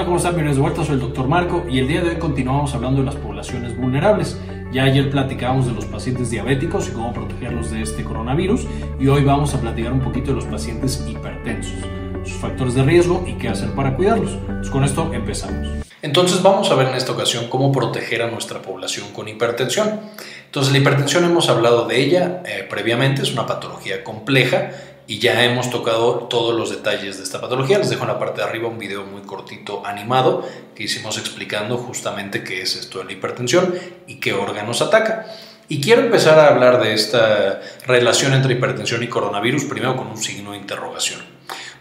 [0.00, 0.32] ¿cómo están?
[0.32, 3.06] Bienvenidos de vuelta, soy el doctor Marco y el día de hoy continuamos hablando de
[3.06, 4.40] las poblaciones vulnerables.
[4.72, 8.66] Ya ayer platicábamos de los pacientes diabéticos y cómo protegerlos de este coronavirus
[8.98, 11.74] y hoy vamos a platicar un poquito de los pacientes hipertensos,
[12.24, 14.30] sus factores de riesgo y qué hacer para cuidarlos.
[14.46, 15.68] Pues con esto empezamos.
[16.00, 20.00] Entonces vamos a ver en esta ocasión cómo proteger a nuestra población con hipertensión.
[20.46, 24.70] Entonces la hipertensión hemos hablado de ella eh, previamente, es una patología compleja
[25.12, 27.76] y ya hemos tocado todos los detalles de esta patología.
[27.76, 31.76] Les dejo en la parte de arriba un video muy cortito animado que hicimos explicando
[31.76, 33.74] justamente qué es esto de la hipertensión
[34.06, 35.26] y qué órganos ataca.
[35.68, 40.16] Y quiero empezar a hablar de esta relación entre hipertensión y coronavirus primero con un
[40.16, 41.20] signo de interrogación.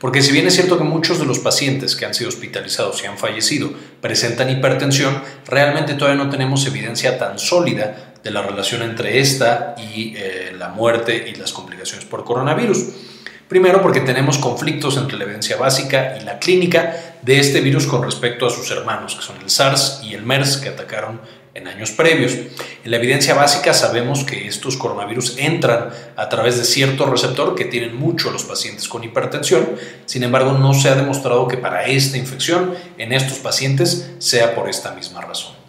[0.02, 3.06] Porque si bien es cierto que muchos de los pacientes que han sido hospitalizados y
[3.06, 9.22] han fallecido presentan hipertensión, realmente todavía no tenemos evidencia tan sólida de la relación entre
[9.22, 13.11] esta y eh, la muerte y las complicaciones por coronavirus.
[13.52, 18.02] Primero porque tenemos conflictos entre la evidencia básica y la clínica de este virus con
[18.02, 21.20] respecto a sus hermanos, que son el SARS y el MERS, que atacaron
[21.54, 22.32] en años previos.
[22.32, 27.66] En la evidencia básica sabemos que estos coronavirus entran a través de cierto receptor que
[27.66, 29.68] tienen mucho los pacientes con hipertensión,
[30.06, 34.70] sin embargo no se ha demostrado que para esta infección en estos pacientes sea por
[34.70, 35.61] esta misma razón.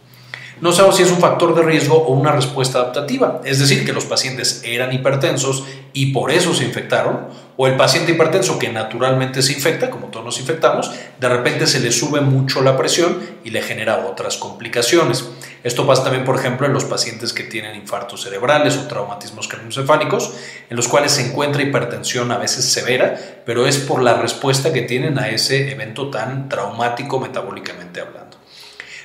[0.62, 3.92] No sabemos si es un factor de riesgo o una respuesta adaptativa, es decir, que
[3.92, 9.42] los pacientes eran hipertensos y por eso se infectaron, o el paciente hipertenso que naturalmente
[9.42, 13.50] se infecta, como todos nos infectamos, de repente se le sube mucho la presión y
[13.50, 15.28] le genera otras complicaciones.
[15.64, 20.32] Esto pasa también, por ejemplo, en los pacientes que tienen infartos cerebrales o traumatismos craneoencefálicos,
[20.70, 24.82] en los cuales se encuentra hipertensión a veces severa, pero es por la respuesta que
[24.82, 28.31] tienen a ese evento tan traumático metabólicamente hablando.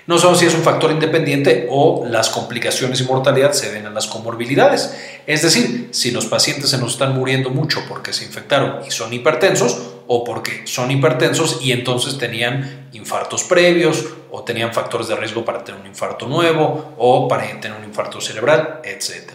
[0.07, 3.89] No sabemos si es un factor independiente o las complicaciones y mortalidad se ven a
[3.89, 4.95] las comorbilidades.
[5.27, 9.11] Es decir, si los pacientes se nos están muriendo mucho porque se infectaron y son
[9.11, 9.77] hipertensos
[10.07, 15.65] o porque son hipertensos y entonces tenían infartos previos o tenían factores de riesgo para
[15.65, 19.31] tener un infarto nuevo o para tener un infarto cerebral, etc.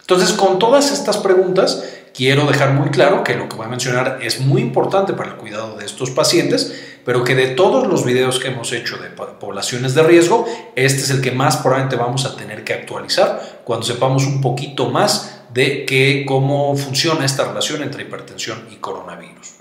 [0.00, 4.18] Entonces, con todas estas preguntas, quiero dejar muy claro que lo que voy a mencionar
[4.20, 8.38] es muy importante para el cuidado de estos pacientes, pero que de todos los videos
[8.38, 10.44] que hemos hecho de poblaciones de riesgo,
[10.76, 14.90] este es el que más probablemente vamos a tener que actualizar cuando sepamos un poquito
[14.90, 19.54] más de que, cómo funciona esta relación entre hipertensión y coronavirus.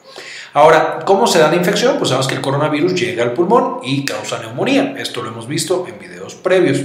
[0.52, 1.96] Ahora, ¿cómo se da la infección?
[1.98, 4.96] Pues sabemos que el coronavirus llega al pulmón y causa neumonía.
[4.98, 6.82] Esto lo hemos visto en videos previos.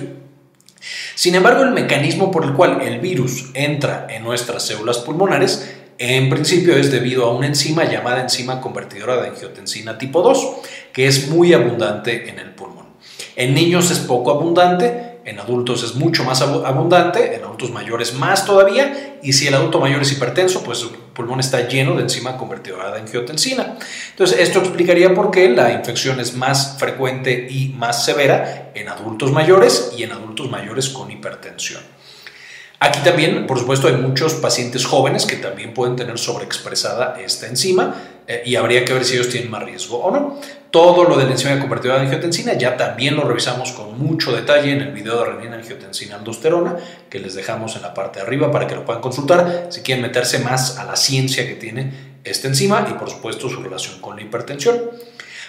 [1.16, 6.28] Sin embargo, el mecanismo por el cual el virus entra en nuestras células pulmonares en
[6.28, 10.48] principio es debido a una enzima llamada enzima convertidora de angiotensina tipo 2,
[10.92, 12.86] que es muy abundante en el pulmón.
[13.36, 18.44] En niños es poco abundante, en adultos es mucho más abundante, en adultos mayores más
[18.44, 22.36] todavía, y si el adulto mayor es hipertenso, pues el pulmón está lleno de enzima
[22.36, 23.76] convertidora de angiotensina.
[24.10, 29.31] Entonces, esto explicaría por qué la infección es más frecuente y más severa en adultos
[29.31, 31.82] mayores y en adultos mayores con hipertensión.
[32.84, 37.94] Aquí también, por supuesto, hay muchos pacientes jóvenes que también pueden tener sobreexpresada esta enzima
[38.26, 40.41] eh, y habría que ver si ellos tienen más riesgo o no.
[40.72, 44.72] Todo lo de la enzima convertidora de angiotensina ya también lo revisamos con mucho detalle
[44.72, 46.76] en el video de renina angiotensina aldosterona
[47.09, 50.03] que les dejamos en la parte de arriba para que lo puedan consultar si quieren
[50.03, 54.16] meterse más a la ciencia que tiene esta enzima y por supuesto su relación con
[54.16, 54.91] la hipertensión.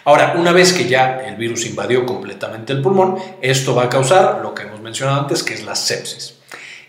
[0.06, 4.42] Ahora, una vez que ya el virus invadió completamente el pulmón, esto va a causar
[4.44, 6.43] lo que hemos mencionado antes, que es la sepsis.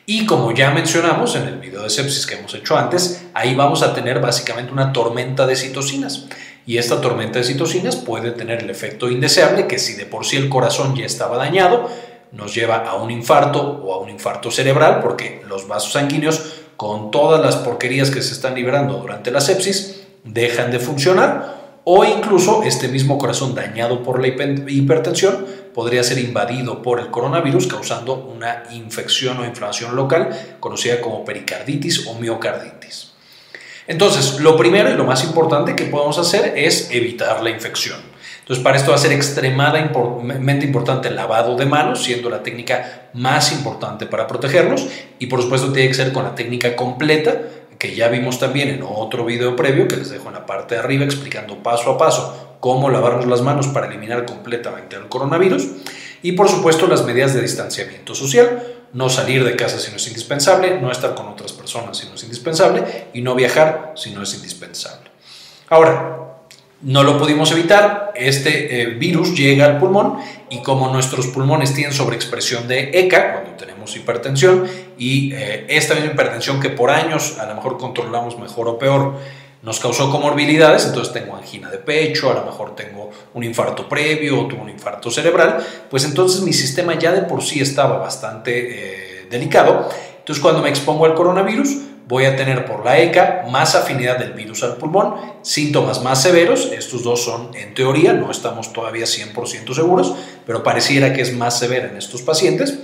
[0.07, 3.83] Y como ya mencionamos en el video de sepsis que hemos hecho antes, ahí vamos
[3.83, 6.27] a tener básicamente una tormenta de citocinas.
[6.67, 10.37] Y esta tormenta de citocinas puede tener el efecto indeseable que si de por sí
[10.37, 11.89] el corazón ya estaba dañado,
[12.33, 17.11] nos lleva a un infarto o a un infarto cerebral porque los vasos sanguíneos con
[17.11, 22.63] todas las porquerías que se están liberando durante la sepsis dejan de funcionar o incluso
[22.63, 28.65] este mismo corazón dañado por la hipertensión podría ser invadido por el coronavirus causando una
[28.73, 33.13] infección o inflamación local conocida como pericarditis o miocarditis.
[33.87, 37.99] Entonces, lo primero y lo más importante que podemos hacer es evitar la infección.
[38.41, 43.09] Entonces, para esto va a ser extremadamente importante el lavado de manos, siendo la técnica
[43.13, 44.87] más importante para protegernos.
[45.19, 47.41] Y por supuesto, tiene que ser con la técnica completa,
[47.85, 50.81] que ya vimos también en otro video previo que les dejo en la parte de
[50.81, 55.69] arriba explicando paso a paso cómo lavarnos las manos para eliminar completamente el coronavirus
[56.23, 58.63] y por supuesto las medidas de distanciamiento social,
[58.95, 62.15] no salir de casa si no es indispensable, no estar con otras personas si no
[62.15, 65.11] es indispensable y no viajar si no es indispensable.
[65.69, 66.34] Ahora,
[66.85, 70.19] no lo pudimos evitar, este eh, virus llega al pulmón
[70.51, 74.67] y como nuestros pulmones tienen sobreexpresión de ECA, cuando tenemos hipertensión,
[74.99, 79.15] y eh, esta misma hipertensión que por años a lo mejor controlamos mejor o peor,
[79.63, 84.43] nos causó comorbilidades, entonces tengo angina de pecho, a lo mejor tengo un infarto previo
[84.43, 89.23] o tuve un infarto cerebral, pues entonces mi sistema ya de por sí estaba bastante
[89.23, 89.89] eh, delicado.
[90.19, 94.33] Entonces cuando me expongo al coronavirus, voy a tener por la ECA más afinidad del
[94.33, 99.75] virus al pulmón, síntomas más severos, estos dos son en teoría, no estamos todavía 100%
[99.75, 100.15] seguros,
[100.47, 102.79] pero pareciera que es más severa en estos pacientes.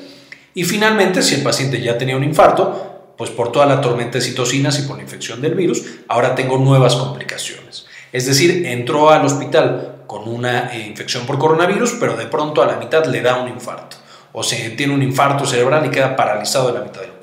[0.54, 4.24] Y finalmente, si el paciente ya tenía un infarto, pues por toda la tormenta de
[4.24, 7.86] citocinas y por la infección del virus, ahora tengo nuevas complicaciones.
[8.12, 12.66] Es decir, entró al hospital con una eh, infección por coronavirus, pero de pronto a
[12.66, 13.98] la mitad le da un infarto.
[14.32, 17.19] O se tiene un infarto cerebral y queda paralizado de la mitad del.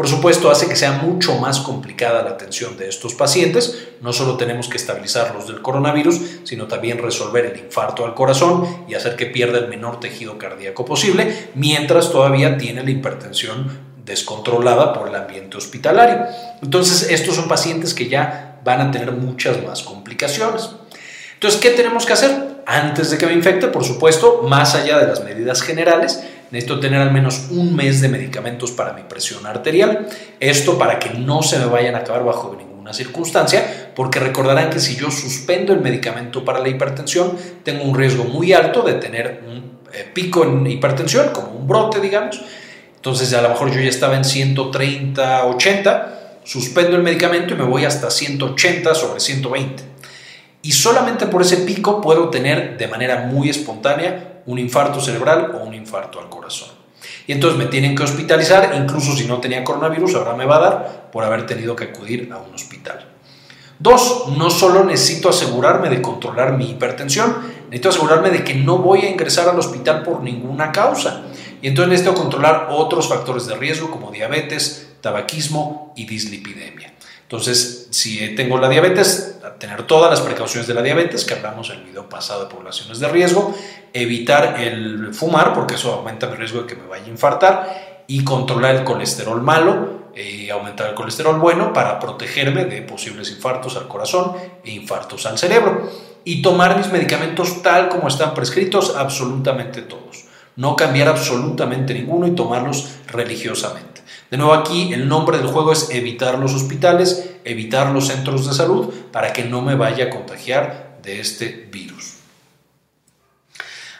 [0.00, 3.88] Por supuesto, hace que sea mucho más complicada la atención de estos pacientes.
[4.00, 8.94] No solo tenemos que estabilizarlos del coronavirus, sino también resolver el infarto al corazón y
[8.94, 15.06] hacer que pierda el menor tejido cardíaco posible, mientras todavía tiene la hipertensión descontrolada por
[15.06, 16.24] el ambiente hospitalario.
[16.62, 20.70] Entonces, estos son pacientes que ya van a tener muchas más complicaciones.
[21.34, 22.62] Entonces, ¿qué tenemos que hacer?
[22.64, 27.00] Antes de que me infecte, por supuesto, más allá de las medidas generales, necesito tener
[27.00, 30.08] al menos un mes de medicamentos para mi presión arterial.
[30.38, 34.80] Esto para que no se me vayan a acabar bajo ninguna circunstancia, porque recordarán que
[34.80, 39.42] si yo suspendo el medicamento para la hipertensión, tengo un riesgo muy alto de tener
[39.46, 42.40] un eh, pico en hipertensión, como un brote, digamos,
[43.00, 47.64] entonces a lo mejor yo ya estaba en 130, 80, suspendo el medicamento y me
[47.64, 49.82] voy hasta 180 sobre 120.
[50.62, 55.64] Y solamente por ese pico puedo tener de manera muy espontánea un infarto cerebral o
[55.64, 56.70] un infarto al corazón.
[57.26, 60.60] Y entonces me tienen que hospitalizar, incluso si no tenía coronavirus, ahora me va a
[60.60, 63.06] dar por haber tenido que acudir a un hospital.
[63.78, 69.00] Dos, no solo necesito asegurarme de controlar mi hipertensión, necesito asegurarme de que no voy
[69.02, 71.22] a ingresar al hospital por ninguna causa.
[71.62, 76.92] Y entonces necesito controlar otros factores de riesgo como diabetes, tabaquismo y dislipidemia.
[77.22, 81.78] Entonces, si tengo la diabetes, tener todas las precauciones de la diabetes, que hablamos en
[81.78, 83.54] el video pasado de poblaciones de riesgo,
[83.92, 88.24] evitar el fumar, porque eso aumenta mi riesgo de que me vaya a infartar, y
[88.24, 93.76] controlar el colesterol malo, y eh, aumentar el colesterol bueno para protegerme de posibles infartos
[93.76, 94.32] al corazón
[94.64, 95.88] e infartos al cerebro.
[96.24, 100.10] Y tomar mis medicamentos tal como están prescritos, absolutamente todos
[100.60, 103.99] no cambiar absolutamente ninguno y tomarlos religiosamente.
[104.30, 108.54] De nuevo aquí el nombre del juego es evitar los hospitales, evitar los centros de
[108.54, 112.14] salud para que no me vaya a contagiar de este virus.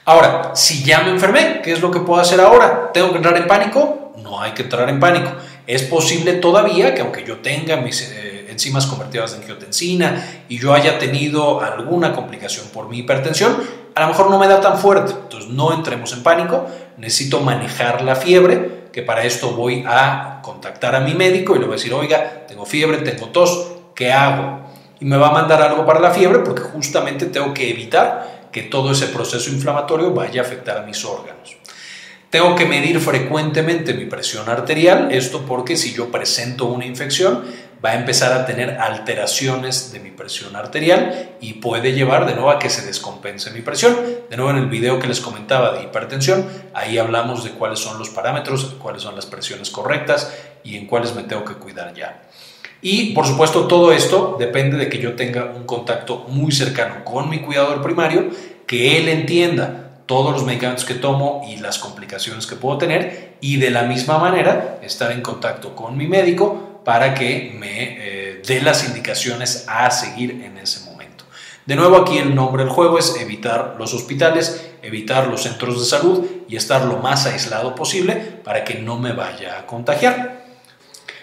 [0.04, 2.90] Ahora, si ya me enfermé, ¿qué es lo que puedo hacer ahora?
[2.92, 4.12] ¿Tengo que entrar en pánico?
[4.22, 5.32] No hay que entrar en pánico.
[5.66, 10.74] Es posible todavía que aunque yo tenga mis eh, enzimas convertidas en angiotensina y yo
[10.74, 13.56] haya tenido alguna complicación por mi hipertensión,
[13.94, 16.66] a lo mejor no me da tan fuerte, entonces no entremos en pánico,
[16.96, 21.66] necesito manejar la fiebre, que para esto voy a contactar a mi médico y le
[21.66, 24.60] voy a decir, oiga, tengo fiebre, tengo tos, ¿qué hago?
[25.00, 28.62] Y me va a mandar algo para la fiebre porque justamente tengo que evitar que
[28.62, 31.56] todo ese proceso inflamatorio vaya a afectar a mis órganos.
[32.30, 37.44] Tengo que medir frecuentemente mi presión arterial, esto porque si yo presento una infección,
[37.84, 42.50] va a empezar a tener alteraciones de mi presión arterial y puede llevar de nuevo
[42.50, 43.96] a que se descompense mi presión.
[44.28, 47.98] De nuevo en el video que les comentaba de hipertensión, ahí hablamos de cuáles son
[47.98, 52.22] los parámetros, cuáles son las presiones correctas y en cuáles me tengo que cuidar ya.
[52.82, 57.28] Y por supuesto todo esto depende de que yo tenga un contacto muy cercano con
[57.28, 58.30] mi cuidador primario,
[58.66, 63.58] que él entienda todos los medicamentos que tomo y las complicaciones que puedo tener y
[63.58, 68.60] de la misma manera estar en contacto con mi médico para que me eh, dé
[68.60, 71.24] las indicaciones a seguir en ese momento.
[71.66, 75.86] De nuevo aquí el nombre del juego es evitar los hospitales, evitar los centros de
[75.86, 80.40] salud y estar lo más aislado posible para que no me vaya a contagiar.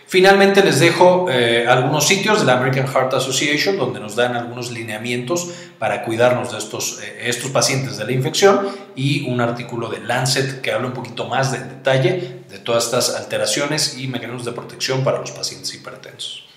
[0.05, 4.71] Finalmente les dejo eh, algunos sitios de la American Heart Association donde nos dan algunos
[4.71, 5.49] lineamientos
[5.79, 10.61] para cuidarnos de estos, eh, estos pacientes de la infección y un artículo de Lancet
[10.61, 15.03] que habla un poquito más de detalle de todas estas alteraciones y mecanismos de protección
[15.03, 16.47] para los pacientes hipertensos.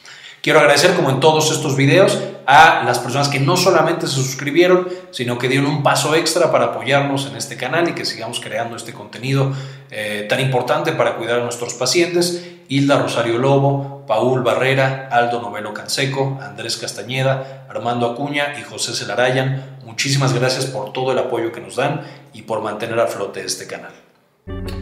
[0.42, 4.88] Quiero agradecer, como en todos estos videos, a las personas que no solamente se suscribieron,
[5.10, 8.74] sino que dieron un paso extra para apoyarnos en este canal y que sigamos creando
[8.74, 9.52] este contenido
[9.90, 12.42] eh, tan importante para cuidar a nuestros pacientes.
[12.68, 19.78] Hilda Rosario Lobo, Paul Barrera, Aldo Novelo Canseco, Andrés Castañeda, Armando Acuña y José Celarayan.
[19.84, 22.00] Muchísimas gracias por todo el apoyo que nos dan
[22.32, 23.92] y por mantener a flote este canal.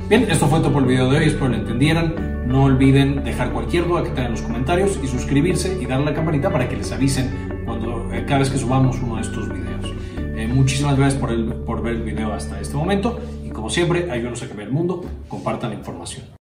[0.08, 2.46] Bien, esto fue todo por el video de hoy, espero lo entendieran.
[2.48, 6.14] No olviden dejar cualquier duda que tengan en los comentarios y suscribirse y darle la
[6.14, 9.92] campanita para que les avisen cuando, eh, cada vez que subamos uno de estos videos.
[10.16, 14.46] Eh, muchísimas gracias por ver el video hasta este momento y como siempre, ayúdenos a
[14.46, 16.37] cambiar el mundo, compartan la información.